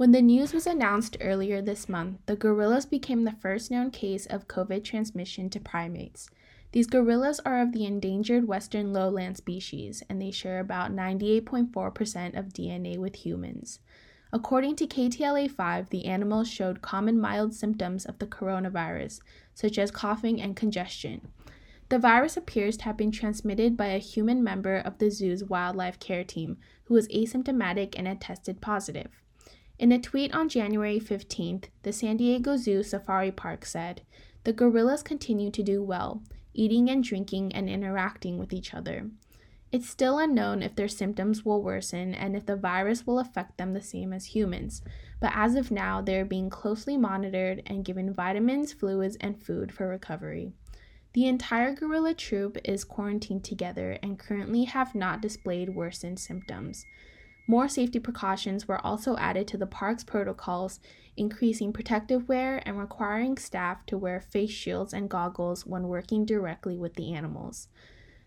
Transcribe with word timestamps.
When 0.00 0.12
the 0.12 0.22
news 0.22 0.54
was 0.54 0.66
announced 0.66 1.18
earlier 1.20 1.60
this 1.60 1.86
month, 1.86 2.20
the 2.24 2.34
gorillas 2.34 2.86
became 2.86 3.24
the 3.24 3.36
first 3.38 3.70
known 3.70 3.90
case 3.90 4.24
of 4.24 4.48
COVID 4.48 4.82
transmission 4.82 5.50
to 5.50 5.60
primates. 5.60 6.30
These 6.72 6.86
gorillas 6.86 7.38
are 7.40 7.60
of 7.60 7.72
the 7.72 7.84
endangered 7.84 8.48
western 8.48 8.94
lowland 8.94 9.36
species, 9.36 10.02
and 10.08 10.18
they 10.18 10.30
share 10.30 10.58
about 10.58 10.90
98.4% 10.90 12.34
of 12.34 12.46
DNA 12.46 12.96
with 12.96 13.26
humans. 13.26 13.80
According 14.32 14.76
to 14.76 14.86
KTLA 14.86 15.50
5, 15.50 15.90
the 15.90 16.06
animals 16.06 16.48
showed 16.48 16.80
common 16.80 17.20
mild 17.20 17.52
symptoms 17.52 18.06
of 18.06 18.20
the 18.20 18.26
coronavirus, 18.26 19.20
such 19.52 19.78
as 19.78 19.90
coughing 19.90 20.40
and 20.40 20.56
congestion. 20.56 21.28
The 21.90 21.98
virus 21.98 22.38
appears 22.38 22.78
to 22.78 22.84
have 22.84 22.96
been 22.96 23.12
transmitted 23.12 23.76
by 23.76 23.88
a 23.88 23.98
human 23.98 24.42
member 24.42 24.76
of 24.76 24.96
the 24.96 25.10
zoo's 25.10 25.44
wildlife 25.44 25.98
care 25.98 26.24
team 26.24 26.56
who 26.84 26.94
was 26.94 27.06
asymptomatic 27.08 27.92
and 27.98 28.08
had 28.08 28.22
tested 28.22 28.62
positive. 28.62 29.20
In 29.80 29.92
a 29.92 29.98
tweet 29.98 30.34
on 30.34 30.50
January 30.50 31.00
15th, 31.00 31.70
the 31.84 31.92
San 31.94 32.18
Diego 32.18 32.58
Zoo 32.58 32.82
Safari 32.82 33.30
Park 33.32 33.64
said, 33.64 34.02
The 34.44 34.52
gorillas 34.52 35.02
continue 35.02 35.50
to 35.52 35.62
do 35.62 35.82
well, 35.82 36.22
eating 36.52 36.90
and 36.90 37.02
drinking 37.02 37.54
and 37.54 37.66
interacting 37.66 38.36
with 38.36 38.52
each 38.52 38.74
other. 38.74 39.08
It's 39.72 39.88
still 39.88 40.18
unknown 40.18 40.62
if 40.62 40.76
their 40.76 40.86
symptoms 40.86 41.46
will 41.46 41.62
worsen 41.62 42.12
and 42.12 42.36
if 42.36 42.44
the 42.44 42.56
virus 42.56 43.06
will 43.06 43.18
affect 43.18 43.56
them 43.56 43.72
the 43.72 43.80
same 43.80 44.12
as 44.12 44.26
humans, 44.26 44.82
but 45.18 45.32
as 45.34 45.54
of 45.54 45.70
now, 45.70 46.02
they 46.02 46.20
are 46.20 46.26
being 46.26 46.50
closely 46.50 46.98
monitored 46.98 47.62
and 47.64 47.82
given 47.82 48.12
vitamins, 48.12 48.74
fluids, 48.74 49.16
and 49.18 49.42
food 49.42 49.72
for 49.72 49.88
recovery. 49.88 50.52
The 51.14 51.26
entire 51.26 51.74
gorilla 51.74 52.12
troop 52.12 52.58
is 52.66 52.84
quarantined 52.84 53.44
together 53.44 53.96
and 54.02 54.18
currently 54.18 54.64
have 54.64 54.94
not 54.94 55.22
displayed 55.22 55.70
worsened 55.70 56.18
symptoms. 56.18 56.84
More 57.50 57.66
safety 57.66 57.98
precautions 57.98 58.68
were 58.68 58.78
also 58.86 59.16
added 59.16 59.48
to 59.48 59.58
the 59.58 59.66
park's 59.66 60.04
protocols, 60.04 60.78
increasing 61.16 61.72
protective 61.72 62.28
wear 62.28 62.62
and 62.64 62.78
requiring 62.78 63.36
staff 63.38 63.84
to 63.86 63.98
wear 63.98 64.20
face 64.20 64.52
shields 64.52 64.94
and 64.94 65.10
goggles 65.10 65.66
when 65.66 65.88
working 65.88 66.24
directly 66.24 66.78
with 66.78 66.94
the 66.94 67.12
animals. 67.12 67.66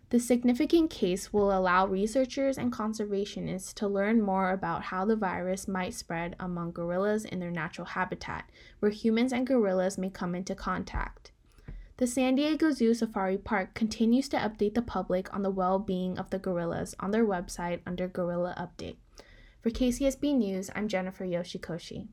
The 0.09 0.19
significant 0.19 0.89
case 0.89 1.31
will 1.31 1.57
allow 1.57 1.87
researchers 1.87 2.57
and 2.57 2.73
conservationists 2.73 3.73
to 3.75 3.87
learn 3.87 4.21
more 4.21 4.51
about 4.51 4.83
how 4.83 5.05
the 5.05 5.15
virus 5.15 5.69
might 5.69 5.93
spread 5.93 6.35
among 6.37 6.73
gorillas 6.73 7.23
in 7.23 7.39
their 7.39 7.49
natural 7.49 7.87
habitat, 7.87 8.49
where 8.81 8.91
humans 8.91 9.31
and 9.31 9.47
gorillas 9.47 9.97
may 9.97 10.09
come 10.09 10.35
into 10.35 10.53
contact. 10.53 11.31
The 11.97 12.07
San 12.07 12.33
Diego 12.33 12.71
Zoo 12.71 12.95
Safari 12.95 13.37
Park 13.37 13.75
continues 13.75 14.27
to 14.29 14.37
update 14.37 14.73
the 14.73 14.81
public 14.81 15.31
on 15.31 15.43
the 15.43 15.51
well 15.51 15.77
being 15.77 16.17
of 16.17 16.31
the 16.31 16.39
gorillas 16.39 16.95
on 16.99 17.11
their 17.11 17.23
website 17.23 17.81
under 17.85 18.07
Gorilla 18.07 18.55
Update. 18.57 18.95
For 19.61 19.69
KCSB 19.69 20.35
News, 20.35 20.71
I'm 20.73 20.87
Jennifer 20.87 21.23
Yoshikoshi. 21.23 22.07